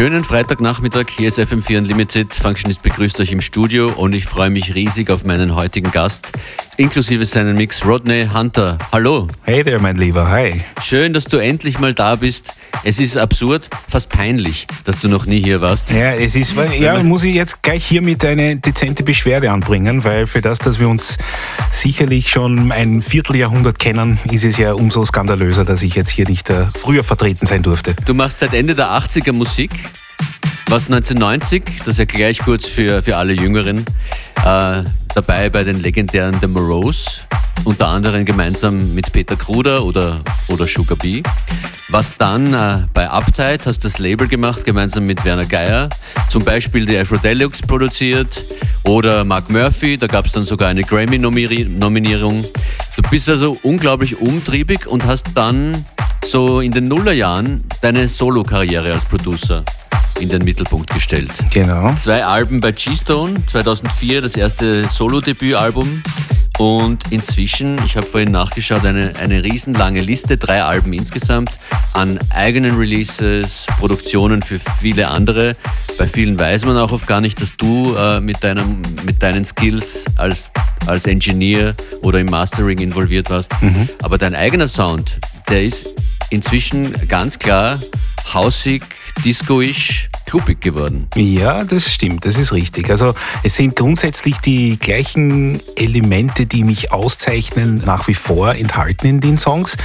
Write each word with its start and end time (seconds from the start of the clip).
Schönen 0.00 0.24
Freitagnachmittag, 0.24 1.10
hier 1.14 1.28
ist 1.28 1.38
FM4 1.38 1.76
Unlimited. 1.76 2.32
Functionist 2.32 2.80
begrüßt 2.80 3.20
euch 3.20 3.32
im 3.32 3.42
Studio 3.42 3.92
und 3.94 4.14
ich 4.14 4.24
freue 4.24 4.48
mich 4.48 4.74
riesig 4.74 5.10
auf 5.10 5.26
meinen 5.26 5.54
heutigen 5.54 5.90
Gast, 5.90 6.32
inklusive 6.80 7.26
seinen 7.26 7.56
Mix 7.56 7.84
Rodney 7.84 8.26
Hunter. 8.32 8.78
Hallo. 8.90 9.28
Hey 9.42 9.62
there, 9.62 9.78
mein 9.78 9.98
Lieber, 9.98 10.30
hi. 10.30 10.62
Schön, 10.82 11.12
dass 11.12 11.24
du 11.26 11.36
endlich 11.36 11.78
mal 11.78 11.92
da 11.92 12.16
bist. 12.16 12.54
Es 12.84 12.98
ist 12.98 13.18
absurd, 13.18 13.68
fast 13.86 14.08
peinlich, 14.08 14.66
dass 14.84 14.98
du 14.98 15.08
noch 15.08 15.26
nie 15.26 15.42
hier 15.42 15.60
warst. 15.60 15.90
Ja, 15.90 16.14
es 16.14 16.36
ist, 16.36 16.54
ja, 16.78 17.02
muss 17.02 17.24
ich 17.24 17.34
jetzt 17.34 17.62
gleich 17.62 17.84
hiermit 17.84 18.24
eine 18.24 18.56
dezente 18.56 19.02
Beschwerde 19.02 19.50
anbringen, 19.50 20.04
weil 20.04 20.26
für 20.26 20.40
das, 20.40 20.58
dass 20.58 20.80
wir 20.80 20.88
uns 20.88 21.18
sicherlich 21.70 22.30
schon 22.30 22.72
ein 22.72 23.02
Vierteljahrhundert 23.02 23.78
kennen, 23.78 24.18
ist 24.32 24.44
es 24.44 24.56
ja 24.56 24.72
umso 24.72 25.04
skandalöser, 25.04 25.66
dass 25.66 25.82
ich 25.82 25.94
jetzt 25.94 26.08
hier 26.08 26.26
nicht 26.26 26.48
äh, 26.48 26.64
früher 26.72 27.04
vertreten 27.04 27.44
sein 27.44 27.62
durfte. 27.62 27.94
Du 28.06 28.14
machst 28.14 28.38
seit 28.38 28.54
Ende 28.54 28.74
der 28.74 28.86
80er 28.86 29.32
Musik, 29.32 29.72
warst 30.66 30.86
1990, 30.86 31.62
das 31.84 31.98
erkläre 31.98 32.30
ich 32.30 32.38
kurz 32.38 32.66
für, 32.66 33.02
für 33.02 33.18
alle 33.18 33.34
Jüngeren, 33.34 33.84
äh, 34.46 34.84
dabei 35.14 35.48
bei 35.50 35.64
den 35.64 35.80
legendären 35.80 36.36
The 36.40 36.46
Morose, 36.46 37.20
unter 37.64 37.88
anderem 37.88 38.24
gemeinsam 38.24 38.94
mit 38.94 39.12
Peter 39.12 39.36
Kruder 39.36 39.84
oder, 39.84 40.20
oder 40.48 40.66
Sugar 40.66 40.96
Bee. 40.96 41.22
Was 41.88 42.16
dann 42.16 42.54
äh, 42.54 42.86
bei 42.94 43.08
Uptight 43.08 43.66
hast 43.66 43.84
das 43.84 43.98
Label 43.98 44.28
gemacht, 44.28 44.64
gemeinsam 44.64 45.06
mit 45.06 45.24
Werner 45.24 45.44
Geier. 45.44 45.88
Zum 46.28 46.44
Beispiel 46.44 46.86
die 46.86 46.96
Afro 46.96 47.16
Deluxe 47.16 47.62
produziert 47.66 48.44
oder 48.84 49.24
Mark 49.24 49.50
Murphy, 49.50 49.98
da 49.98 50.06
gab 50.06 50.26
es 50.26 50.32
dann 50.32 50.44
sogar 50.44 50.68
eine 50.68 50.82
Grammy-Nominierung. 50.82 52.44
Du 52.96 53.02
bist 53.10 53.28
also 53.28 53.58
unglaublich 53.62 54.20
umtriebig 54.20 54.86
und 54.86 55.04
hast 55.04 55.32
dann 55.34 55.84
so 56.24 56.60
in 56.60 56.72
den 56.72 56.88
Nullerjahren 56.88 57.64
deine 57.80 58.08
Solo-Karriere 58.08 58.92
als 58.92 59.04
Producer 59.04 59.64
in 60.20 60.28
den 60.28 60.44
Mittelpunkt 60.44 60.92
gestellt. 60.92 61.30
Genau. 61.52 61.94
Zwei 61.94 62.24
Alben 62.24 62.60
bei 62.60 62.72
G-Stone, 62.72 63.46
2004 63.46 64.22
das 64.22 64.36
erste 64.36 64.84
Solo-Debütalbum 64.84 66.02
und 66.60 67.10
inzwischen, 67.10 67.78
ich 67.86 67.96
habe 67.96 68.06
vorhin 68.06 68.32
nachgeschaut, 68.32 68.84
eine, 68.84 69.14
eine 69.18 69.42
riesenlange 69.42 70.00
Liste, 70.00 70.36
drei 70.36 70.62
Alben 70.62 70.92
insgesamt 70.92 71.58
an 71.94 72.18
eigenen 72.28 72.76
Releases, 72.76 73.64
Produktionen 73.78 74.42
für 74.42 74.58
viele 74.58 75.08
andere. 75.08 75.56
Bei 75.96 76.06
vielen 76.06 76.38
weiß 76.38 76.66
man 76.66 76.76
auch 76.76 76.92
oft 76.92 77.06
gar 77.06 77.22
nicht, 77.22 77.40
dass 77.40 77.56
du 77.56 77.94
äh, 77.96 78.20
mit, 78.20 78.44
deinem, 78.44 78.82
mit 79.06 79.22
deinen 79.22 79.46
Skills 79.46 80.04
als, 80.16 80.52
als 80.86 81.06
Engineer 81.06 81.74
oder 82.02 82.20
im 82.20 82.26
Mastering 82.26 82.78
involviert 82.78 83.30
warst. 83.30 83.50
Mhm. 83.62 83.88
Aber 84.02 84.18
dein 84.18 84.34
eigener 84.34 84.68
Sound, 84.68 85.18
der 85.48 85.64
ist 85.64 85.86
inzwischen 86.28 86.92
ganz 87.08 87.38
klar 87.38 87.80
hausig, 88.34 88.82
discoisch, 89.24 90.09
kluppig 90.30 90.60
geworden. 90.60 91.08
Ja, 91.16 91.64
das 91.64 91.92
stimmt, 91.92 92.24
das 92.24 92.38
ist 92.38 92.52
richtig. 92.52 92.88
Also 92.88 93.14
es 93.42 93.56
sind 93.56 93.74
grundsätzlich 93.74 94.38
die 94.38 94.78
gleichen 94.78 95.60
Elemente, 95.74 96.46
die 96.46 96.62
mich 96.62 96.92
auszeichnen, 96.92 97.82
nach 97.84 98.06
wie 98.06 98.14
vor 98.14 98.54
enthalten 98.54 99.08
in 99.08 99.20
den 99.20 99.38
Songs. 99.38 99.76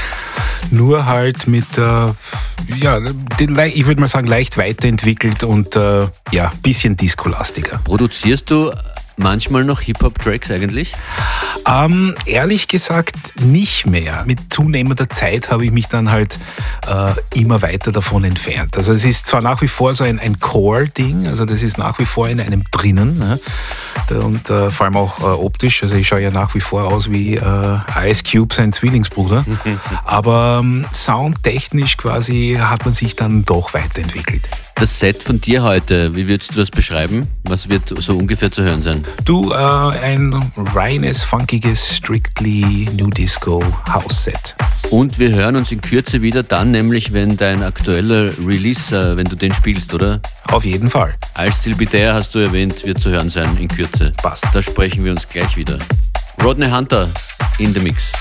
Nur 0.70 1.08
halt 1.08 1.48
mit, 1.48 1.80
äh, 1.80 1.82
ja, 1.82 3.00
ich 3.40 3.86
würde 3.88 4.02
mal 4.02 4.08
sagen, 4.08 4.28
leicht 4.28 4.60
weiterentwickelt 4.60 5.44
und 5.44 5.76
äh, 5.76 6.08
ja, 6.32 6.52
bisschen 6.62 6.96
discolastiger. 6.96 7.80
Produzierst 7.84 8.52
du 8.52 8.72
manchmal 9.17 9.63
noch 9.63 9.81
Hip-Hop-Tracks 9.81 10.52
eigentlich? 10.52 10.94
Ähm, 11.67 12.16
ehrlich 12.25 12.67
gesagt 12.67 13.39
nicht 13.39 13.88
mehr. 13.88 14.23
Mit 14.25 14.53
zunehmender 14.53 15.09
Zeit 15.09 15.49
habe 15.52 15.66
ich 15.66 15.71
mich 15.71 15.88
dann 15.88 16.11
halt 16.11 16.39
äh, 16.88 17.39
immer 17.39 17.61
weiter 17.61 17.92
davon 17.92 18.23
entfernt. 18.23 18.77
Also 18.77 18.93
es 18.93 19.05
ist 19.05 19.27
zwar 19.27 19.42
nach 19.42 19.61
wie 19.61 19.67
vor 19.67 19.95
so 19.95 20.04
ein, 20.04 20.20
ein 20.20 20.39
Core-Ding, 20.39 21.27
also 21.27 21.45
das 21.45 21.64
ist 21.64 21.77
nach 21.77 21.99
wie 21.99 22.05
vor 22.05 22.30
in 22.30 22.39
einem 22.39 22.64
drinnen 22.71 23.17
ne? 23.17 23.39
und 24.09 24.49
äh, 24.49 24.70
vor 24.70 24.86
allem 24.86 24.98
auch 24.98 25.20
äh, 25.20 25.23
optisch. 25.23 25.83
Also 25.83 25.95
ich 25.95 26.08
schaue 26.08 26.21
ja 26.21 26.31
nach 26.31 26.54
wie 26.55 26.61
vor 26.61 26.92
aus 26.92 27.09
wie 27.09 27.36
äh, 27.36 27.80
Ice 28.05 28.23
Cube, 28.23 28.54
sein 28.54 28.73
Zwillingsbruder. 28.73 29.45
Aber 30.05 30.61
ähm, 30.61 30.86
soundtechnisch 30.92 31.98
quasi 31.98 32.58
hat 32.59 32.86
man 32.86 32.93
sich 32.93 33.15
dann 33.15 33.45
doch 33.45 33.73
weiterentwickelt. 33.73 34.48
Das 34.77 34.99
Set 34.99 35.23
von 35.23 35.39
dir 35.39 35.63
heute, 35.63 36.13
wie 36.17 36.27
würdest 36.27 36.53
du 36.53 36.59
das 36.59 36.69
beschreiben? 36.69 37.27
Was 37.45 37.69
wird 37.69 37.93
so 37.97 38.17
ungefähr 38.17 38.52
zu 38.52 38.61
hören 38.61 38.81
sein? 38.81 39.05
Du, 39.23 39.53
äh, 39.53 39.55
ein 39.55 40.37
reines, 40.73 41.23
funkiges, 41.23 41.95
strictly 41.95 42.86
New 42.93 43.09
Disco 43.09 43.63
House 43.89 44.25
Set. 44.25 44.53
Und 44.89 45.17
wir 45.17 45.33
hören 45.33 45.55
uns 45.55 45.71
in 45.71 45.80
Kürze 45.80 46.21
wieder 46.21 46.43
dann, 46.43 46.71
nämlich 46.71 47.13
wenn 47.13 47.37
dein 47.37 47.63
aktueller 47.63 48.31
Release, 48.45 48.93
äh, 48.93 49.15
wenn 49.15 49.25
du 49.25 49.37
den 49.37 49.53
spielst, 49.53 49.93
oder? 49.93 50.19
Auf 50.52 50.65
jeden 50.65 50.89
Fall. 50.89 51.15
Als 51.36 51.61
There 51.61 52.13
hast 52.13 52.36
du 52.36 52.39
erwähnt, 52.39 52.86
wird 52.86 52.99
zu 52.99 53.11
hören 53.11 53.30
sein 53.30 53.55
in 53.57 53.69
Kürze. 53.69 54.11
Passt. 54.21 54.45
Da 54.52 54.61
sprechen 54.61 55.05
wir 55.05 55.11
uns 55.11 55.27
gleich 55.30 55.55
wieder. 55.55 55.80
Rodney 56.43 56.69
Hunter 56.69 57.07
in 57.59 57.73
the 57.73 57.80
Mix. 57.80 58.11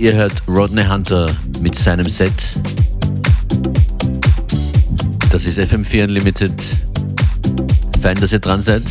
Ihr 0.00 0.14
hört 0.14 0.42
Rodney 0.48 0.84
Hunter 0.84 1.30
mit 1.60 1.74
seinem 1.74 2.08
Set. 2.08 2.32
Das 5.30 5.44
ist 5.44 5.58
FM4 5.58 6.04
Unlimited. 6.04 6.54
Fein, 8.00 8.18
dass 8.18 8.32
ihr 8.32 8.38
dran 8.38 8.62
seid. 8.62 8.82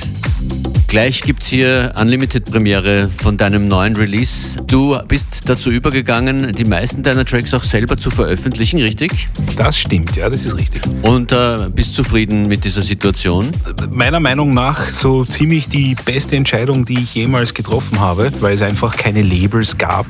Gleich 0.87 1.21
gibt 1.21 1.41
es 1.41 1.47
hier 1.47 1.95
Unlimited-Premiere 1.99 3.09
von 3.09 3.37
deinem 3.37 3.67
neuen 3.67 3.95
Release. 3.95 4.48
Du 4.69 4.95
bist 5.07 5.49
dazu 5.49 5.71
übergegangen, 5.71 6.53
die 6.53 6.63
meisten 6.63 7.01
deiner 7.01 7.25
Tracks 7.25 7.55
auch 7.55 7.63
selber 7.63 7.97
zu 7.97 8.11
veröffentlichen, 8.11 8.79
richtig? 8.79 9.27
Das 9.57 9.79
stimmt, 9.79 10.15
ja, 10.15 10.29
das 10.29 10.45
ist 10.45 10.55
richtig. 10.57 10.83
Und 11.01 11.31
äh, 11.31 11.69
bist 11.73 11.95
zufrieden 11.95 12.47
mit 12.47 12.63
dieser 12.63 12.83
Situation? 12.83 13.49
Meiner 13.89 14.19
Meinung 14.19 14.53
nach 14.53 14.87
so 14.91 15.25
ziemlich 15.25 15.69
die 15.69 15.95
beste 16.05 16.35
Entscheidung, 16.35 16.85
die 16.85 16.99
ich 16.99 17.15
jemals 17.15 17.55
getroffen 17.55 17.99
habe, 17.99 18.31
weil 18.41 18.53
es 18.53 18.61
einfach 18.61 18.95
keine 18.95 19.23
Labels 19.23 19.75
gab, 19.75 20.05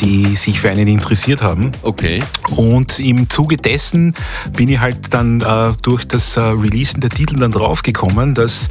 die 0.00 0.36
sich 0.36 0.60
für 0.60 0.68
einen 0.68 0.86
interessiert 0.86 1.40
haben. 1.40 1.72
Okay. 1.80 2.22
Und 2.56 3.00
im 3.00 3.30
Zuge 3.30 3.56
dessen 3.56 4.12
bin 4.54 4.68
ich 4.68 4.80
halt 4.80 5.14
dann 5.14 5.40
äh, 5.40 5.72
durch 5.80 6.04
das 6.04 6.36
äh, 6.36 6.40
Releasen 6.40 7.00
der 7.00 7.08
Titel 7.08 7.36
dann 7.36 7.52
draufgekommen, 7.52 8.34
dass 8.34 8.68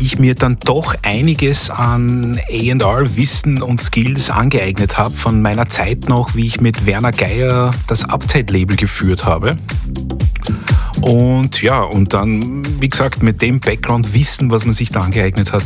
ich 0.00 0.18
mir 0.18 0.34
dann 0.34 0.56
doch 0.64 0.96
einiges 1.02 1.70
an 1.70 2.40
AR-Wissen 2.50 3.62
und 3.62 3.80
Skills 3.80 4.28
angeeignet 4.28 4.71
habe 4.80 5.14
von 5.14 5.42
meiner 5.42 5.68
Zeit 5.68 6.08
noch, 6.08 6.34
wie 6.34 6.46
ich 6.46 6.60
mit 6.60 6.86
Werner 6.86 7.12
Geier 7.12 7.72
das 7.86 8.04
Uptight-Label 8.04 8.76
geführt 8.76 9.24
habe. 9.24 9.56
Und 11.00 11.62
ja, 11.62 11.82
und 11.82 12.14
dann, 12.14 12.62
wie 12.80 12.88
gesagt, 12.88 13.22
mit 13.22 13.42
dem 13.42 13.60
Background-Wissen, 13.60 14.50
was 14.50 14.64
man 14.64 14.74
sich 14.74 14.90
da 14.90 15.00
angeeignet 15.00 15.52
hat, 15.52 15.64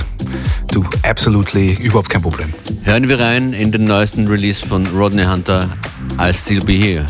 du, 0.72 0.84
absolutely, 1.02 1.74
überhaupt 1.74 2.08
kein 2.08 2.22
Problem. 2.22 2.52
Hören 2.84 3.08
wir 3.08 3.20
rein 3.20 3.52
in 3.52 3.72
den 3.72 3.84
neuesten 3.84 4.28
Release 4.28 4.64
von 4.64 4.86
Rodney 4.86 5.24
Hunter, 5.24 5.76
I'll 6.16 6.32
Still 6.32 6.64
Be 6.64 6.74
Here. 6.74 7.06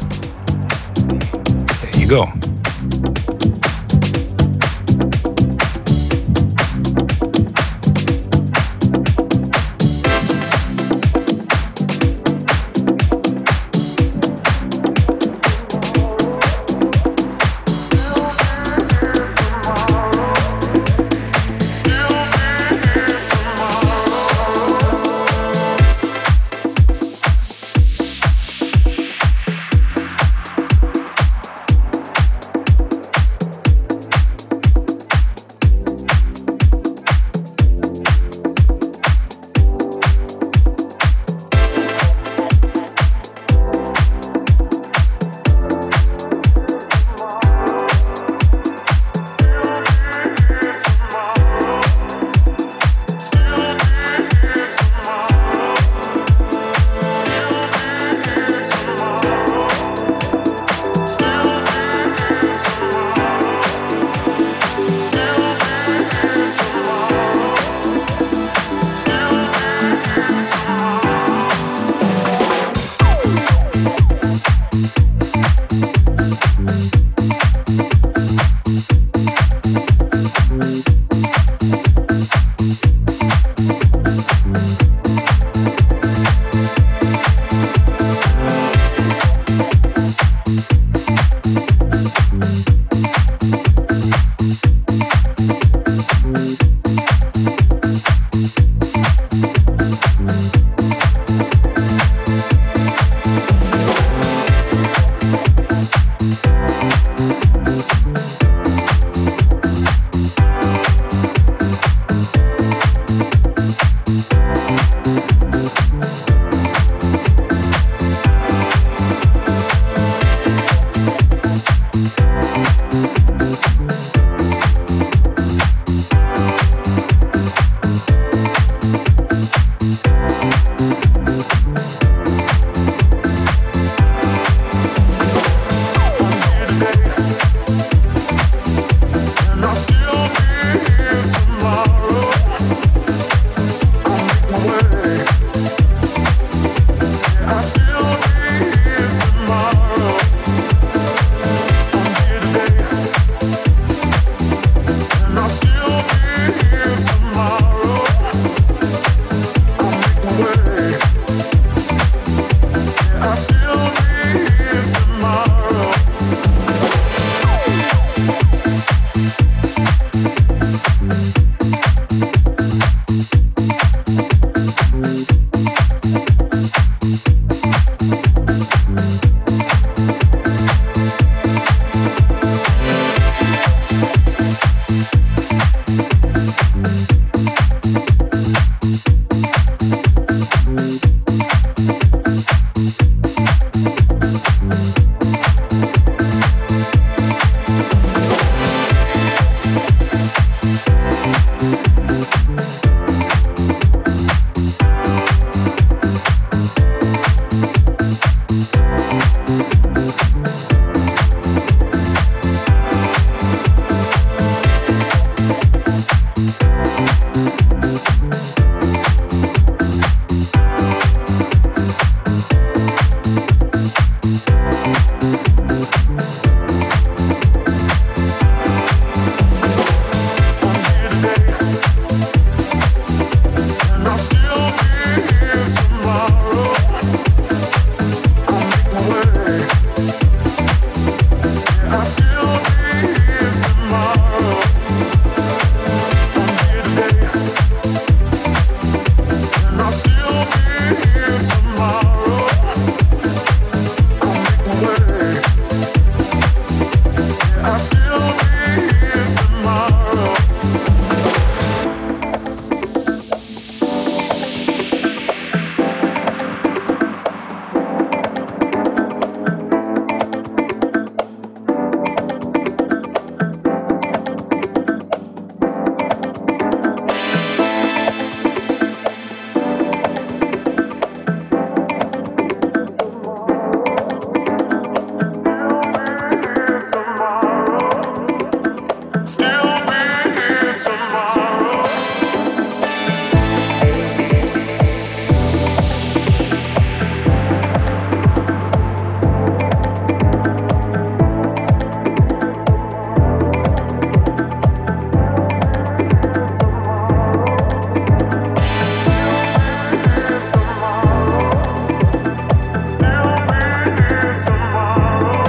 There 1.80 2.02
you 2.02 2.08
go. 2.08 2.28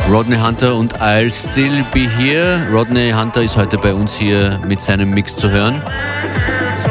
Rodney 0.09 0.37
Hunter 0.37 0.75
und 0.75 1.01
I'll 1.01 1.29
Still 1.29 1.83
Be 1.93 2.09
Here. 2.09 2.65
Rodney 2.71 3.11
Hunter 3.11 3.43
ist 3.43 3.57
heute 3.57 3.77
bei 3.77 3.93
uns 3.93 4.15
hier 4.15 4.57
mit 4.65 4.79
seinem 4.79 5.09
Mix 5.09 5.35
zu 5.35 5.49
hören. 5.49 5.81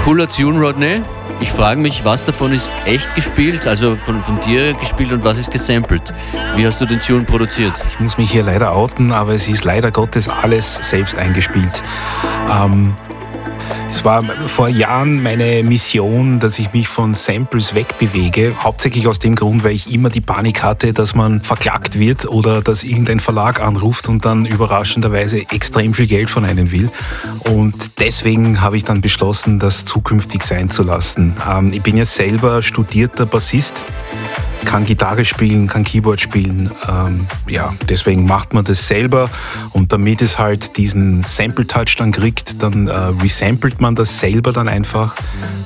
Cooler 0.05 0.29
Tune, 0.29 0.61
Rodney. 0.61 1.01
Ich 1.41 1.51
frage 1.51 1.81
mich, 1.81 2.05
was 2.05 2.25
davon 2.25 2.53
ist 2.53 2.69
echt 2.85 3.15
gespielt, 3.15 3.67
also 3.67 3.97
von, 3.97 4.21
von 4.23 4.39
dir 4.41 4.75
gespielt 4.75 5.13
und 5.13 5.25
was 5.25 5.39
ist 5.39 5.51
gesampelt? 5.51 6.13
Wie 6.57 6.67
hast 6.67 6.81
du 6.81 6.85
den 6.85 7.01
Tune 7.01 7.25
produziert? 7.25 7.73
Ich 7.89 8.01
muss 8.01 8.19
mich 8.19 8.31
hier 8.31 8.43
leider 8.43 8.75
outen, 8.75 9.13
aber 9.13 9.33
es 9.33 9.49
ist 9.49 9.65
leider 9.65 9.91
Gottes 9.91 10.29
alles 10.29 10.77
selbst 10.83 11.17
eingespielt. 11.17 11.83
Ähm, 12.51 12.95
es 13.89 14.05
war 14.05 14.23
vor 14.23 14.69
Jahren 14.69 15.23
meine 15.23 15.63
Mission, 15.63 16.41
dass 16.41 16.59
ich 16.59 16.73
mich 16.73 16.89
von 16.89 17.15
Samples 17.15 17.75
wegbewege. 17.75 18.55
Hauptsächlich 18.59 19.07
aus 19.07 19.19
dem 19.19 19.35
Grund, 19.35 19.65
weil 19.65 19.73
ich 19.73 19.93
immer 19.93 20.09
die 20.09 20.21
Panik 20.21 20.63
hatte, 20.63 20.93
dass 20.93 21.15
man 21.15 21.41
verklagt 21.41 21.99
wird 21.99 22.27
oder 22.27 22.63
dass 22.63 22.85
irgendein 22.85 23.21
Verlag 23.21 23.61
anruft 23.61 24.09
und 24.09 24.25
dann 24.25 24.45
überraschenderweise 24.45 25.39
extrem 25.51 25.95
viel 25.95 26.07
Geld 26.07 26.31
von 26.31 26.45
einem 26.45 26.73
will. 26.73 26.91
Und 27.45 28.01
deswegen 28.01 28.61
habe 28.61 28.77
ich 28.77 28.85
dann 28.85 29.01
beschlossen, 29.01 29.59
das 29.59 29.85
zukünftig 29.85 30.43
sein 30.43 30.69
zu 30.69 30.83
lassen. 30.83 31.37
Ähm, 31.49 31.73
ich 31.73 31.83
bin 31.83 31.97
ja 31.97 32.05
selber 32.05 32.63
studierter 32.63 33.27
Bassist 33.27 33.85
kann 34.67 34.85
Gitarre 34.85 35.25
spielen, 35.25 35.69
kann 35.69 35.85
Keyboard 35.85 36.21
spielen. 36.21 36.71
Ähm, 36.87 37.27
ja, 37.49 37.73
deswegen 37.89 38.27
macht 38.27 38.53
man 38.53 38.65
das 38.65 38.87
selber 38.87 39.31
und 39.73 39.93
damit 39.93 40.21
es 40.21 40.39
halt 40.39 40.77
diesen 40.77 41.25
Sample-Touch 41.25 41.97
dann 41.97 42.13
kriegt, 42.13 42.63
dann 42.63 42.89
äh, 42.89 42.93
resampelt 43.23 43.81
man 43.81 43.95
das 43.95 44.21
selber 44.21 44.53
dann 44.53 44.69
einfach 44.69 45.15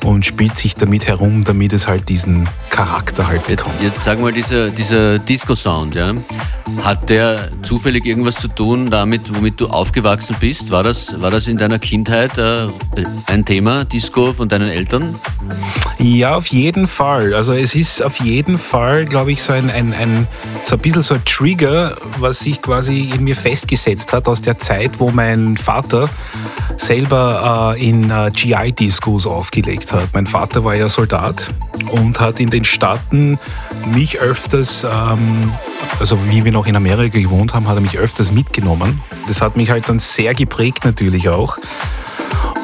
und 0.04 0.24
spielt 0.24 0.56
sich 0.56 0.74
damit 0.74 1.08
herum, 1.08 1.44
damit 1.44 1.72
es 1.72 1.88
halt 1.88 2.08
diesen 2.08 2.48
Charakter 2.68 3.26
halt 3.26 3.46
bekommt. 3.46 3.74
Jetzt, 3.80 3.96
jetzt 3.96 4.04
sag 4.04 4.20
mal, 4.20 4.32
dieser, 4.32 4.70
dieser 4.70 5.18
Disco-Sound, 5.18 5.94
ja, 5.94 6.14
hat 6.84 7.10
der 7.10 7.48
zufällig 7.62 8.06
irgendwas 8.06 8.36
zu 8.36 8.48
tun 8.48 8.90
damit, 8.90 9.22
womit 9.34 9.60
du 9.60 9.66
aufgewachsen 9.68 10.36
bist? 10.38 10.70
War 10.70 10.82
das, 10.82 11.20
war 11.20 11.30
das 11.30 11.48
in 11.48 11.56
deiner 11.56 11.78
Kindheit 11.78 12.36
äh, 12.38 12.66
ein 13.26 13.44
Thema, 13.44 13.84
Disco 13.84 14.32
von 14.32 14.48
deinen 14.48 14.68
Eltern? 14.68 15.14
Ja, 15.98 16.36
auf 16.36 16.46
jeden 16.46 16.86
Fall. 16.86 17.34
Also 17.34 17.52
es 17.52 17.74
ist 17.74 18.02
auf 18.02 18.20
jeden 18.20 18.56
Fall, 18.58 18.89
glaube 19.06 19.32
ich, 19.32 19.42
so 19.42 19.52
ein, 19.52 19.70
ein, 19.70 19.92
ein, 19.92 20.26
so 20.64 20.76
ein 20.76 20.80
bisschen 20.80 21.02
so 21.02 21.14
ein 21.14 21.24
Trigger, 21.24 21.96
was 22.18 22.40
sich 22.40 22.60
quasi 22.60 23.10
in 23.14 23.24
mir 23.24 23.36
festgesetzt 23.36 24.12
hat 24.12 24.28
aus 24.28 24.42
der 24.42 24.58
Zeit, 24.58 24.92
wo 24.98 25.10
mein 25.10 25.56
Vater 25.56 26.08
selber 26.76 27.74
äh, 27.76 27.88
in 27.88 28.10
äh, 28.10 28.30
GI-Discos 28.34 29.26
aufgelegt 29.26 29.92
hat. 29.92 30.08
Mein 30.12 30.26
Vater 30.26 30.64
war 30.64 30.74
ja 30.74 30.88
Soldat 30.88 31.48
und 31.90 32.20
hat 32.20 32.40
in 32.40 32.50
den 32.50 32.64
Staaten 32.64 33.38
mich 33.94 34.18
öfters, 34.18 34.84
ähm, 34.84 35.52
also 35.98 36.18
wie 36.28 36.44
wir 36.44 36.52
noch 36.52 36.66
in 36.66 36.76
Amerika 36.76 37.18
gewohnt 37.18 37.54
haben, 37.54 37.68
hat 37.68 37.76
er 37.76 37.82
mich 37.82 37.98
öfters 37.98 38.32
mitgenommen. 38.32 39.02
Das 39.28 39.40
hat 39.40 39.56
mich 39.56 39.70
halt 39.70 39.88
dann 39.88 39.98
sehr 39.98 40.34
geprägt 40.34 40.84
natürlich 40.84 41.28
auch 41.28 41.56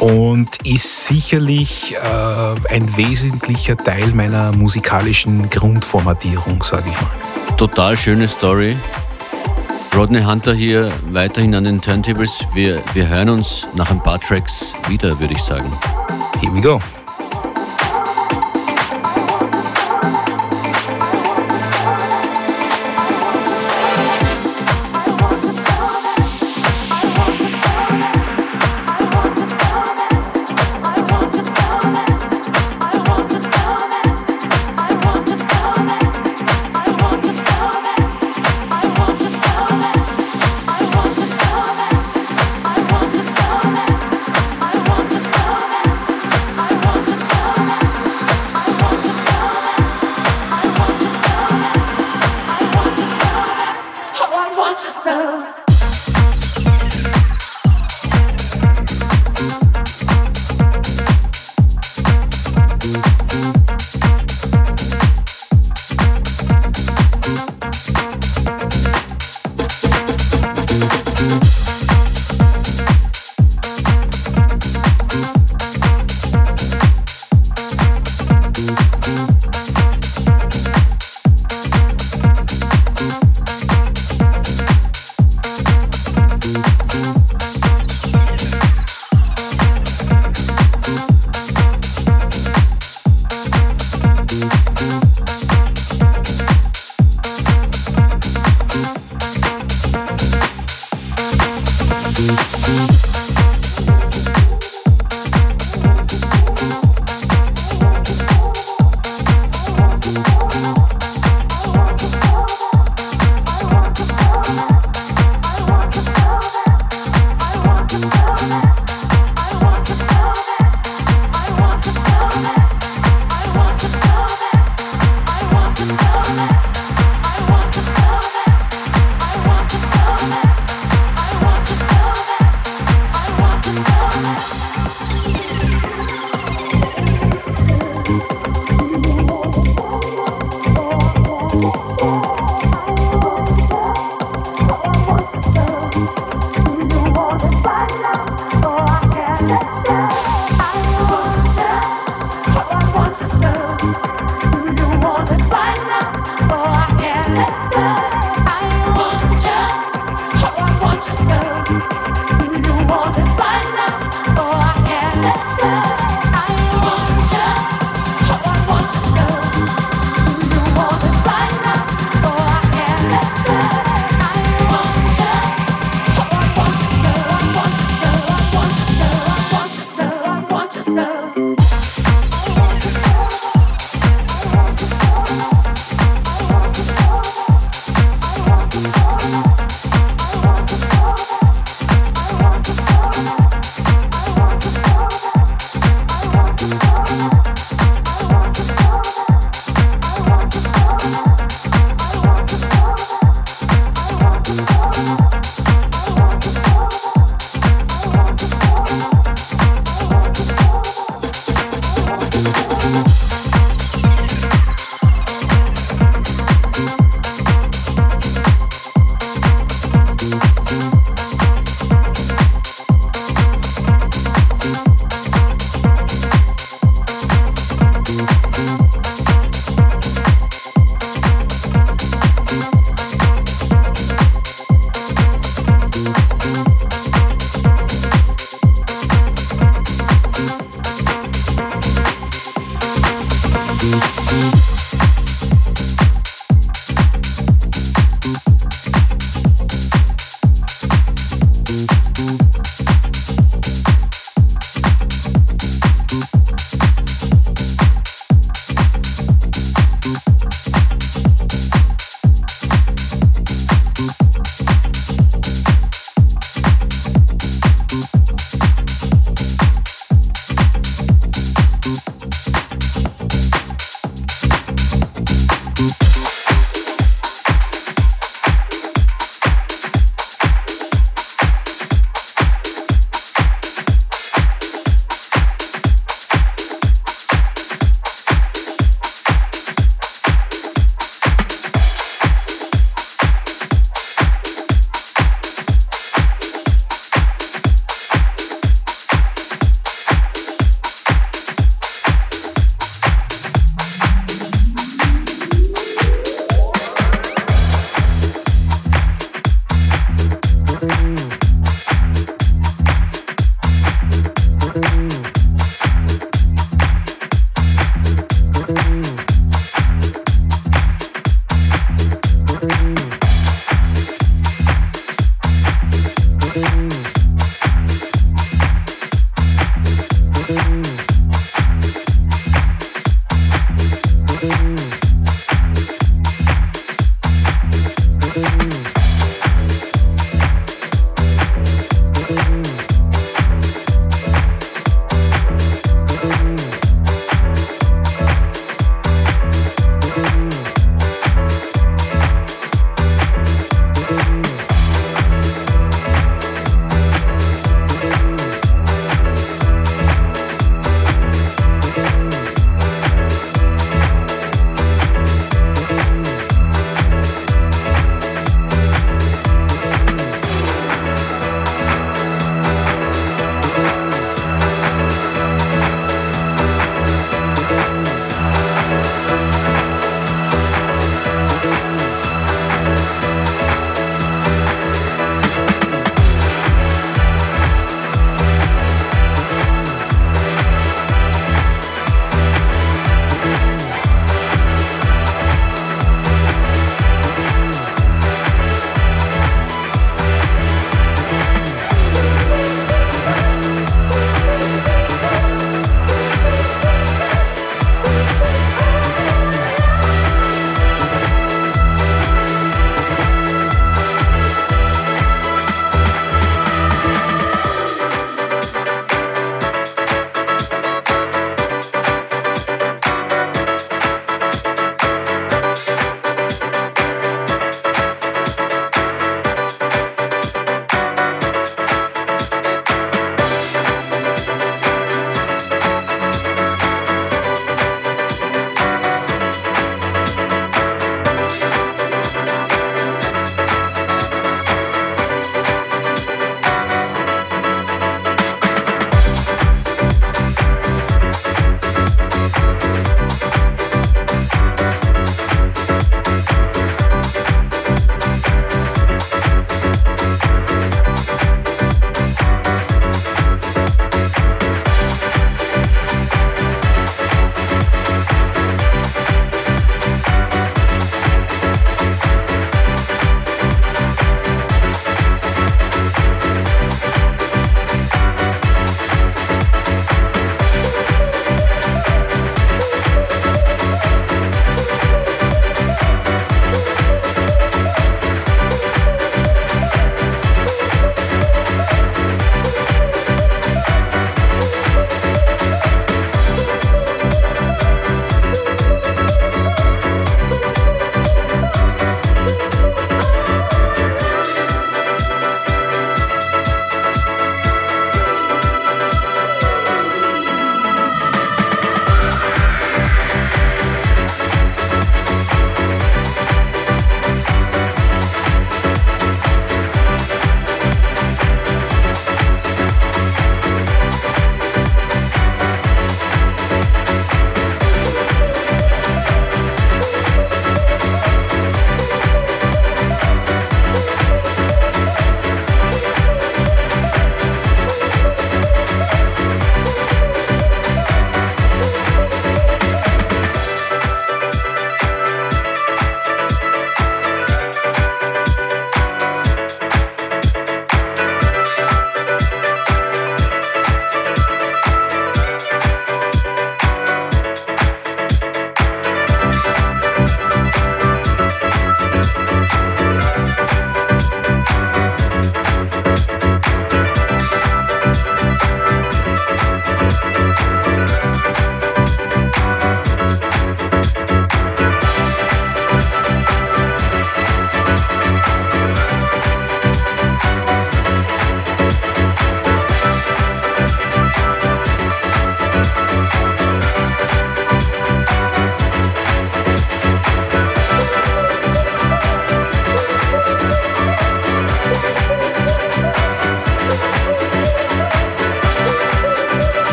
und 0.00 0.66
ist 0.66 1.06
sicherlich 1.06 1.94
äh, 1.94 2.74
ein 2.74 2.96
wesentlicher 2.96 3.76
Teil 3.76 4.08
meiner 4.08 4.52
musikalischen 4.56 5.48
Grundformatierung, 5.50 6.62
sage 6.62 6.84
ich 6.90 7.00
mal. 7.00 7.56
Total 7.56 7.96
schöne 7.96 8.26
Story. 8.26 8.76
Rodney 9.94 10.22
Hunter 10.22 10.54
hier 10.54 10.90
weiterhin 11.10 11.54
an 11.54 11.64
den 11.64 11.80
Turntables. 11.80 12.46
Wir, 12.54 12.80
wir 12.94 13.08
hören 13.08 13.28
uns 13.30 13.66
nach 13.74 13.90
ein 13.90 14.02
paar 14.02 14.20
Tracks 14.20 14.72
wieder, 14.88 15.18
würde 15.20 15.34
ich 15.34 15.42
sagen. 15.42 15.70
Here 16.40 16.54
we 16.54 16.60
go. 16.60 16.80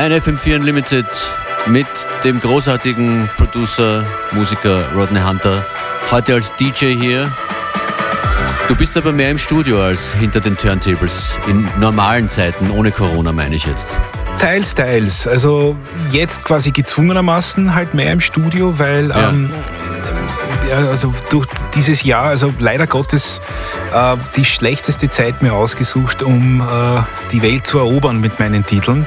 Ein 0.00 0.14
FM4 0.14 0.56
Unlimited 0.56 1.04
mit 1.66 1.86
dem 2.24 2.40
großartigen 2.40 3.28
Producer, 3.36 4.02
Musiker 4.32 4.80
Rodney 4.94 5.20
Hunter. 5.20 5.62
Heute 6.10 6.36
als 6.36 6.50
DJ 6.56 6.94
hier. 6.98 7.30
Du 8.66 8.74
bist 8.74 8.96
aber 8.96 9.12
mehr 9.12 9.30
im 9.30 9.36
Studio 9.36 9.82
als 9.82 10.10
hinter 10.14 10.40
den 10.40 10.56
Turntables. 10.56 11.32
In 11.48 11.68
normalen 11.78 12.30
Zeiten, 12.30 12.70
ohne 12.70 12.92
Corona 12.92 13.30
meine 13.30 13.54
ich 13.54 13.66
jetzt. 13.66 13.88
Teils, 14.38 14.74
teils. 14.74 15.26
Also 15.26 15.76
jetzt 16.12 16.44
quasi 16.44 16.70
gezwungenermaßen 16.70 17.74
halt 17.74 17.92
mehr 17.92 18.10
im 18.10 18.20
Studio, 18.20 18.78
weil 18.78 19.10
ja. 19.10 19.28
ähm, 19.28 19.50
also 20.90 21.12
durch 21.28 21.46
dieses 21.74 22.04
Jahr, 22.04 22.24
also 22.24 22.54
leider 22.58 22.86
Gottes, 22.86 23.42
äh, 23.92 24.16
die 24.34 24.46
schlechteste 24.46 25.10
Zeit 25.10 25.42
mir 25.42 25.52
ausgesucht, 25.52 26.22
um 26.22 26.62
äh, 26.62 27.02
die 27.32 27.42
Welt 27.42 27.66
zu 27.66 27.80
erobern 27.80 28.18
mit 28.22 28.40
meinen 28.40 28.64
Titeln 28.64 29.06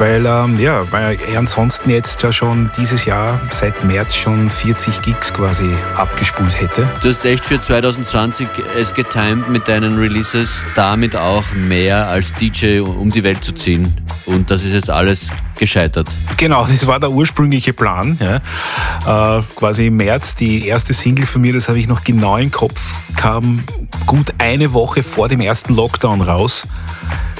weil, 0.00 0.24
ähm, 0.24 0.58
ja, 0.58 0.90
weil 0.90 1.18
er 1.30 1.38
ansonsten 1.38 1.90
jetzt 1.90 2.22
ja 2.22 2.32
schon 2.32 2.70
dieses 2.78 3.04
Jahr 3.04 3.38
seit 3.50 3.84
März 3.84 4.16
schon 4.16 4.48
40 4.48 5.02
Gigs 5.02 5.32
quasi 5.32 5.68
abgespult 5.96 6.58
hätte. 6.58 6.88
Du 7.02 7.10
hast 7.10 7.24
echt 7.24 7.44
für 7.44 7.60
2020 7.60 8.48
es 8.76 8.94
getimed 8.94 9.48
mit 9.50 9.68
deinen 9.68 9.98
Releases, 9.98 10.62
damit 10.74 11.14
auch 11.14 11.44
mehr 11.52 12.08
als 12.08 12.32
DJ 12.32 12.80
um 12.80 13.10
die 13.10 13.22
Welt 13.22 13.44
zu 13.44 13.52
ziehen. 13.52 13.94
Und 14.24 14.50
das 14.50 14.64
ist 14.64 14.72
jetzt 14.72 14.90
alles 14.90 15.28
gescheitert. 15.58 16.08
Genau, 16.38 16.66
das 16.66 16.86
war 16.86 16.98
der 16.98 17.10
ursprüngliche 17.10 17.74
Plan. 17.74 18.18
Ja. 18.20 19.38
Äh, 19.38 19.42
quasi 19.54 19.88
im 19.88 19.96
März 19.96 20.34
die 20.34 20.66
erste 20.66 20.94
Single 20.94 21.26
von 21.26 21.42
mir, 21.42 21.52
das 21.52 21.68
habe 21.68 21.78
ich 21.78 21.88
noch 21.88 22.04
genau 22.04 22.38
im 22.38 22.50
Kopf, 22.50 22.80
kam 23.16 23.62
gut 24.06 24.32
eine 24.38 24.72
Woche 24.72 25.02
vor 25.02 25.28
dem 25.28 25.40
ersten 25.40 25.74
Lockdown 25.74 26.22
raus. 26.22 26.66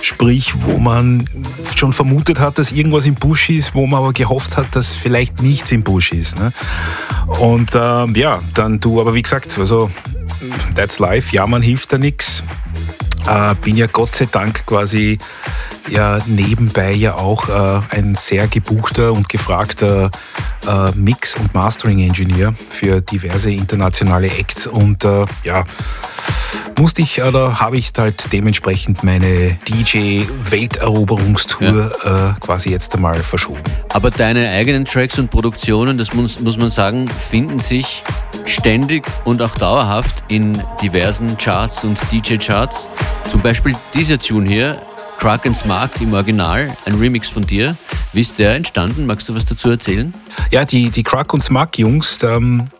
Sprich, 0.02 0.54
wo 0.62 0.78
man 0.78 1.28
schon 1.74 1.92
vermutet 1.92 2.40
hat, 2.40 2.58
dass 2.58 2.72
irgendwas 2.72 3.06
im 3.06 3.14
Busch 3.14 3.50
ist, 3.50 3.74
wo 3.74 3.86
man 3.86 4.00
aber 4.00 4.12
gehofft 4.12 4.56
hat, 4.56 4.74
dass 4.74 4.94
vielleicht 4.94 5.42
nichts 5.42 5.72
im 5.72 5.82
Busch 5.82 6.12
ist. 6.12 6.38
Ne? 6.38 6.52
Und 7.40 7.70
ähm, 7.74 8.14
ja, 8.16 8.40
dann 8.54 8.80
du, 8.80 9.00
aber 9.00 9.14
wie 9.14 9.22
gesagt, 9.22 9.58
also 9.58 9.90
that's 10.74 10.98
life, 10.98 11.34
ja, 11.34 11.46
man 11.46 11.62
hilft 11.62 11.92
da 11.92 11.98
nichts. 11.98 12.42
Äh, 13.26 13.54
bin 13.62 13.76
ja 13.76 13.86
Gott 13.86 14.14
sei 14.14 14.26
Dank 14.30 14.66
quasi 14.66 15.18
ja 15.88 16.18
nebenbei 16.26 16.92
ja 16.92 17.14
auch 17.14 17.48
äh, 17.48 17.80
ein 17.90 18.14
sehr 18.14 18.46
gebuchter 18.48 19.12
und 19.12 19.28
gefragter 19.28 20.10
äh, 20.66 20.90
Mix- 20.94 21.36
und 21.36 21.54
Mastering-Engineer 21.54 22.54
für 22.70 23.00
diverse 23.00 23.50
internationale 23.50 24.28
Acts 24.28 24.66
und 24.66 25.04
äh, 25.04 25.24
ja, 25.44 25.64
musste 26.78 27.02
ich 27.02 27.22
oder 27.22 27.60
habe 27.60 27.76
ich 27.76 27.92
halt 27.98 28.32
dementsprechend 28.32 29.04
meine 29.04 29.58
DJ-Welteroberungstour 29.68 31.92
ja. 32.04 32.30
äh, 32.30 32.34
quasi 32.40 32.70
jetzt 32.70 32.94
einmal 32.94 33.18
verschoben. 33.18 33.60
Aber 33.92 34.10
deine 34.10 34.48
eigenen 34.50 34.86
Tracks 34.86 35.18
und 35.18 35.30
Produktionen, 35.30 35.98
das 35.98 36.14
muss, 36.14 36.40
muss 36.40 36.56
man 36.56 36.70
sagen, 36.70 37.06
finden 37.08 37.58
sich 37.58 38.02
ständig 38.46 39.06
und 39.24 39.42
auch 39.42 39.54
dauerhaft 39.54 40.22
in 40.28 40.60
diversen 40.82 41.36
Charts 41.38 41.84
und 41.84 41.98
DJ-Charts. 42.10 42.88
Zum 43.30 43.40
Beispiel 43.42 43.74
dieser 43.94 44.18
Tune 44.18 44.48
hier, 44.48 44.80
Krakens 45.18 45.64
Mark 45.64 46.00
im 46.00 46.12
Original, 46.14 46.74
ein 46.86 46.94
Remix 46.94 47.28
von 47.28 47.46
dir. 47.46 47.76
Wie 48.12 48.22
ist 48.22 48.38
der 48.38 48.54
entstanden? 48.54 49.06
Magst 49.06 49.28
du 49.28 49.34
was 49.34 49.44
dazu 49.44 49.70
erzählen? 49.70 50.12
Ja, 50.50 50.64
die, 50.64 50.90
die 50.90 51.02
Crack 51.02 51.32
und 51.34 51.42
Smack 51.42 51.78
Jungs, 51.78 52.18
ähm, 52.22 52.70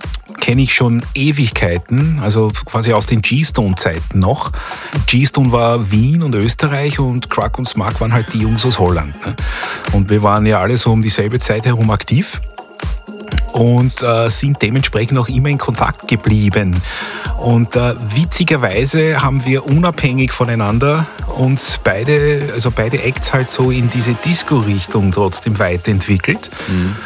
kenne 0.41 0.63
ich 0.63 0.75
schon 0.75 1.03
Ewigkeiten, 1.15 2.19
also 2.21 2.51
quasi 2.65 2.93
aus 2.93 3.07
den 3.07 3.23
G-Stone-Zeiten 3.23 4.19
noch. 4.19 4.51
G-Stone 5.07 5.53
war 5.53 5.91
Wien 5.91 6.23
und 6.23 6.35
Österreich 6.35 6.99
und 6.99 7.31
Crack 7.31 7.59
und 7.59 7.69
Smack 7.69 8.01
waren 8.01 8.13
halt 8.13 8.33
die 8.33 8.41
Jungs 8.41 8.65
aus 8.67 8.79
Holland. 8.79 9.15
Ne? 9.25 9.37
Und 9.93 10.11
wir 10.11 10.23
waren 10.23 10.47
ja 10.47 10.61
alle 10.61 10.77
so 10.77 10.93
um 10.93 11.03
dieselbe 11.03 11.39
Zeit 11.39 11.67
herum 11.67 11.91
aktiv 11.91 12.41
und 13.61 14.03
äh, 14.03 14.31
sind 14.31 14.63
dementsprechend 14.63 15.19
auch 15.19 15.29
immer 15.29 15.51
in 15.51 15.59
Kontakt 15.59 16.09
geblieben. 16.09 16.81
Und 17.37 17.77
äh, 17.77 17.95
witzigerweise 18.15 19.21
haben 19.21 19.45
wir 19.45 19.67
unabhängig 19.67 20.33
voneinander 20.33 21.07
uns 21.37 21.79
beide, 21.85 22.49
also 22.55 22.71
beide 22.71 23.03
Acts 23.03 23.35
halt 23.35 23.51
so 23.51 23.71
in 23.71 23.91
diese 23.91 24.15
Disco-Richtung 24.15 25.13
trotzdem 25.13 25.59
weiterentwickelt. 25.59 26.51
Mhm. 26.69 26.97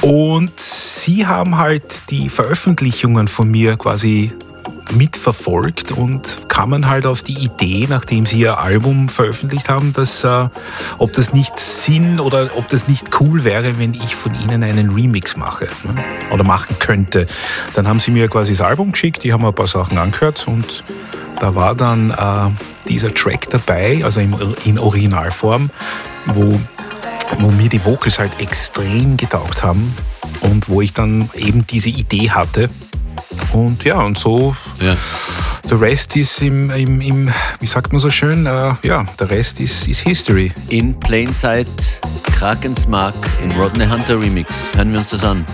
Und 0.00 0.58
sie 0.58 1.26
haben 1.26 1.58
halt 1.58 2.10
die 2.10 2.30
Veröffentlichungen 2.30 3.28
von 3.28 3.50
mir 3.50 3.76
quasi 3.76 4.32
mitverfolgt 4.92 5.92
und 5.92 6.48
kamen 6.48 6.88
halt 6.88 7.06
auf 7.06 7.22
die 7.22 7.38
Idee, 7.38 7.86
nachdem 7.88 8.26
sie 8.26 8.40
ihr 8.40 8.58
Album 8.58 9.08
veröffentlicht 9.08 9.68
haben, 9.68 9.92
dass 9.92 10.24
äh, 10.24 10.48
ob 10.98 11.12
das 11.12 11.32
nicht 11.32 11.58
Sinn 11.58 12.20
oder 12.20 12.50
ob 12.56 12.68
das 12.68 12.88
nicht 12.88 13.20
cool 13.20 13.44
wäre, 13.44 13.78
wenn 13.78 13.94
ich 13.94 14.14
von 14.14 14.34
ihnen 14.34 14.62
einen 14.62 14.90
Remix 14.90 15.36
mache 15.36 15.66
ne? 15.84 16.04
oder 16.30 16.44
machen 16.44 16.76
könnte. 16.78 17.26
Dann 17.74 17.86
haben 17.86 18.00
sie 18.00 18.10
mir 18.10 18.28
quasi 18.28 18.52
das 18.52 18.60
Album 18.60 18.92
geschickt, 18.92 19.24
die 19.24 19.32
haben 19.32 19.44
ein 19.44 19.54
paar 19.54 19.68
Sachen 19.68 19.98
angehört 19.98 20.46
und 20.46 20.84
da 21.40 21.54
war 21.54 21.74
dann 21.74 22.10
äh, 22.10 22.88
dieser 22.88 23.12
Track 23.14 23.48
dabei, 23.50 24.04
also 24.04 24.20
in, 24.20 24.34
in 24.64 24.78
Originalform, 24.78 25.70
wo 26.26 26.60
wo 27.38 27.50
mir 27.50 27.68
die 27.68 27.84
Vocals 27.84 28.18
halt 28.18 28.32
extrem 28.40 29.16
getaugt 29.16 29.62
haben 29.62 29.94
und 30.40 30.68
wo 30.68 30.80
ich 30.80 30.92
dann 30.92 31.30
eben 31.34 31.66
diese 31.66 31.88
Idee 31.88 32.30
hatte. 32.30 32.68
Und 33.52 33.84
ja, 33.84 34.00
und 34.00 34.18
so, 34.18 34.54
ja. 34.80 34.96
der 35.68 35.80
Rest 35.80 36.16
ist 36.16 36.40
im, 36.42 36.70
im, 36.70 37.00
im, 37.00 37.30
wie 37.58 37.66
sagt 37.66 37.92
man 37.92 38.00
so 38.00 38.10
schön, 38.10 38.46
äh, 38.46 38.74
ja, 38.82 39.04
der 39.18 39.30
Rest 39.30 39.60
ist, 39.60 39.88
ist 39.88 40.00
History. 40.00 40.52
In 40.68 40.98
Plain 40.98 41.32
Sight, 41.34 41.68
Krakens 42.22 42.86
Mark 42.86 43.14
im 43.42 43.50
Rodney 43.60 43.86
Hunter 43.86 44.20
Remix. 44.20 44.48
Hören 44.74 44.92
wir 44.92 45.00
uns 45.00 45.10
das 45.10 45.24
an. 45.24 45.44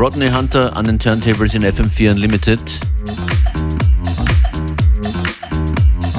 Rodney 0.00 0.30
Hunter 0.30 0.74
an 0.78 0.86
den 0.86 0.98
Turntables 0.98 1.52
in 1.52 1.62
FM4 1.62 2.12
Unlimited. 2.12 2.58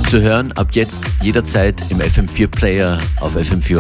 Zu 0.07 0.21
hören 0.21 0.51
ab 0.51 0.67
jetzt 0.73 1.01
jederzeit 1.23 1.81
im 1.89 1.97
FM4 1.97 2.47
Player 2.47 2.99
auf 3.21 3.35
FM4 3.35 3.79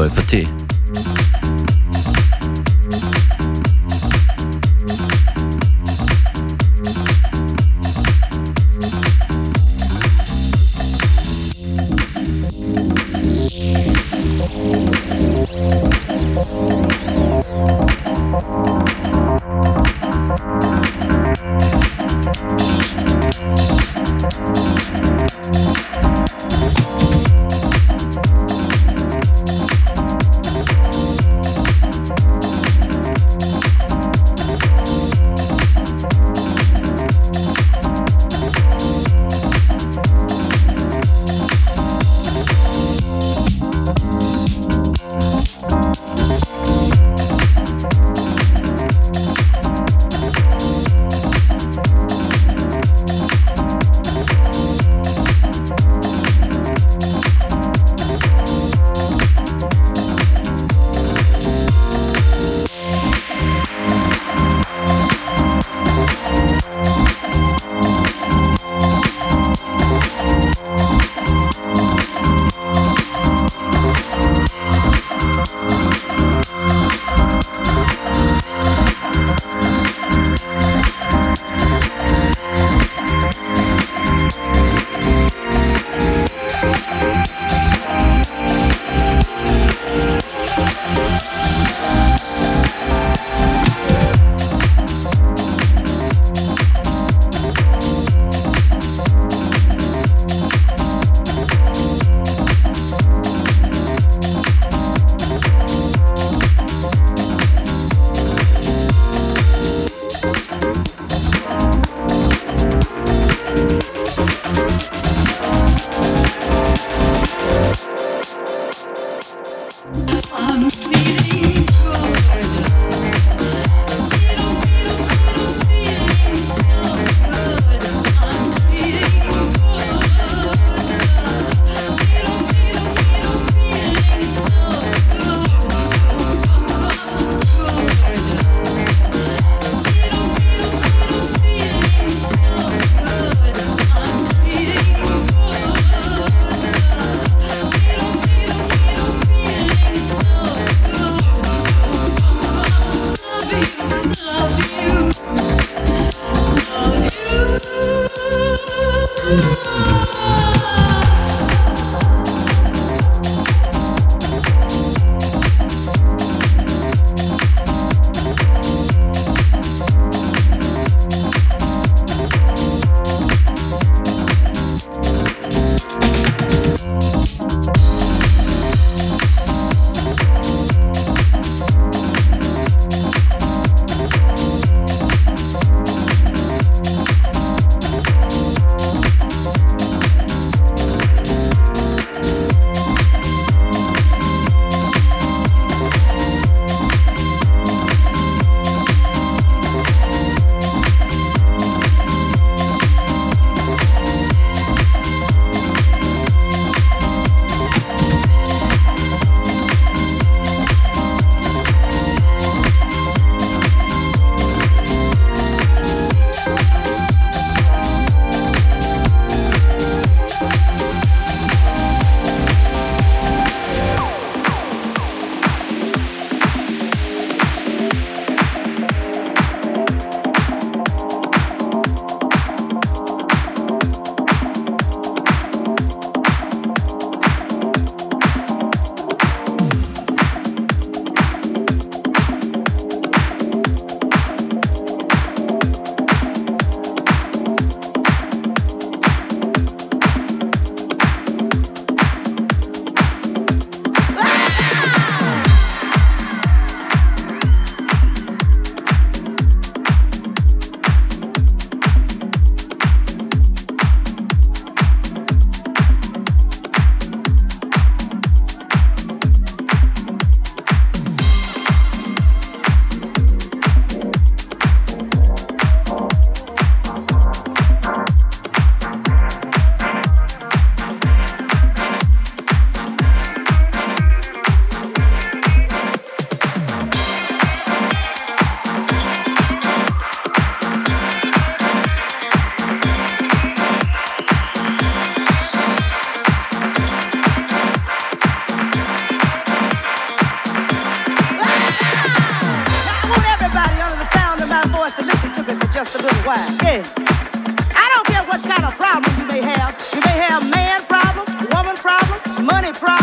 surprise. 312.73 313.00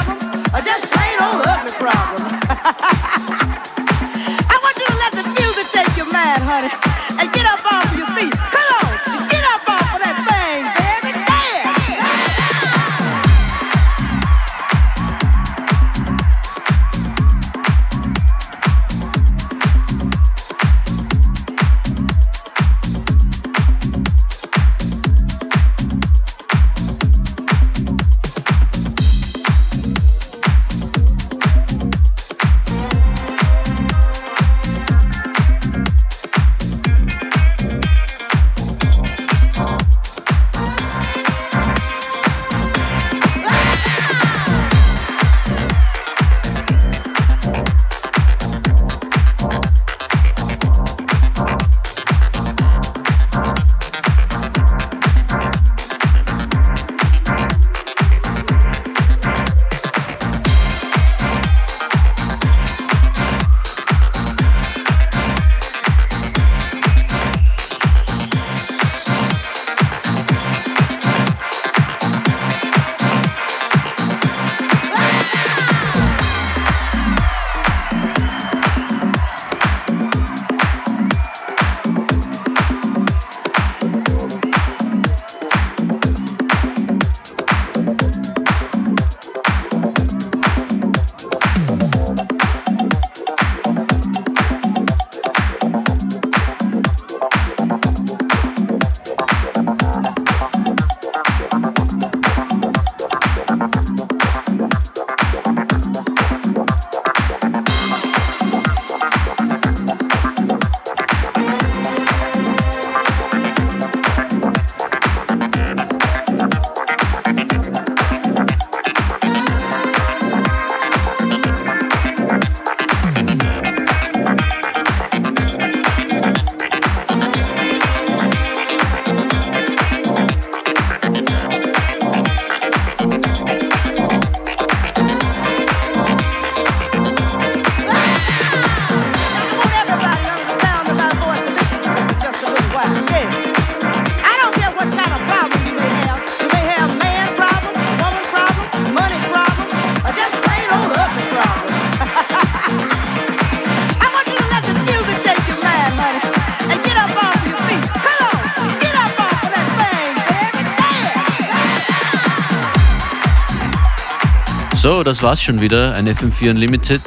Das 165.08 165.22
war's 165.22 165.42
schon 165.42 165.62
wieder. 165.62 165.94
Ein 165.94 166.06
FM4 166.06 166.50
Unlimited 166.50 167.00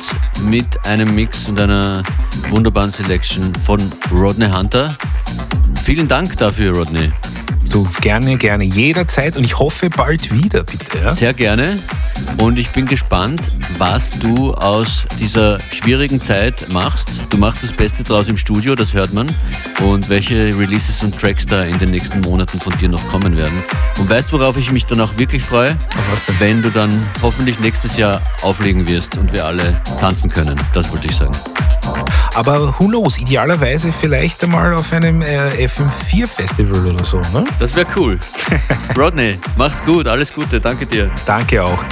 mit 0.45 0.87
einem 0.87 1.13
Mix 1.13 1.47
und 1.47 1.61
einer 1.61 2.01
wunderbaren 2.49 2.91
Selection 2.91 3.53
von 3.63 3.79
Rodney 4.11 4.49
Hunter. 4.49 4.95
Vielen 5.83 6.07
Dank 6.07 6.35
dafür, 6.37 6.75
Rodney. 6.75 7.11
Du 7.69 7.87
gerne, 8.01 8.37
gerne, 8.37 8.63
jederzeit 8.63 9.37
und 9.37 9.43
ich 9.43 9.59
hoffe 9.59 9.91
bald 9.91 10.33
wieder, 10.33 10.63
bitte. 10.63 10.97
Ja? 10.97 11.11
Sehr 11.11 11.35
gerne. 11.35 11.77
Und 12.39 12.57
ich 12.57 12.69
bin 12.69 12.87
gespannt, 12.87 13.51
was 13.77 14.09
du 14.09 14.51
aus 14.55 15.05
dieser 15.19 15.59
schwierigen 15.71 16.19
Zeit 16.23 16.69
machst. 16.69 17.11
Du 17.31 17.37
machst 17.37 17.63
das 17.63 17.71
Beste 17.71 18.03
draus 18.03 18.27
im 18.27 18.35
Studio, 18.35 18.75
das 18.75 18.93
hört 18.93 19.13
man. 19.13 19.33
Und 19.81 20.09
welche 20.09 20.47
Releases 20.57 21.01
und 21.01 21.17
Tracks 21.17 21.45
da 21.45 21.63
in 21.63 21.79
den 21.79 21.91
nächsten 21.91 22.19
Monaten 22.19 22.59
von 22.59 22.77
dir 22.77 22.89
noch 22.89 23.07
kommen 23.07 23.37
werden. 23.37 23.63
Und 23.97 24.09
weißt, 24.09 24.33
worauf 24.33 24.57
ich 24.57 24.69
mich 24.69 24.85
dann 24.85 24.99
auch 24.99 25.17
wirklich 25.17 25.41
freue? 25.41 25.77
Wenn 26.39 26.61
du 26.61 26.69
dann 26.69 26.91
hoffentlich 27.21 27.57
nächstes 27.61 27.95
Jahr 27.95 28.21
auflegen 28.41 28.85
wirst 28.85 29.17
und 29.17 29.31
wir 29.31 29.45
alle 29.45 29.81
tanzen 30.01 30.29
können. 30.29 30.59
Das 30.73 30.91
wollte 30.91 31.07
ich 31.07 31.15
sagen. 31.15 31.31
Aber 32.35 32.75
who 32.77 32.87
knows, 32.87 33.17
idealerweise 33.17 33.93
vielleicht 33.93 34.43
einmal 34.43 34.73
auf 34.73 34.91
einem 34.91 35.21
äh, 35.21 35.67
FM4-Festival 35.67 36.85
oder 36.85 37.05
so, 37.05 37.21
ne? 37.33 37.45
Das 37.59 37.73
wäre 37.75 37.87
cool. 37.95 38.19
Rodney, 38.97 39.39
mach's 39.55 39.81
gut, 39.83 40.05
alles 40.05 40.33
Gute, 40.33 40.59
danke 40.59 40.85
dir. 40.85 41.09
Danke 41.25 41.63
auch. 41.63 41.83